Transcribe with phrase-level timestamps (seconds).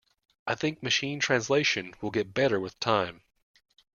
[0.47, 3.21] I think Machine Translation will get better with time.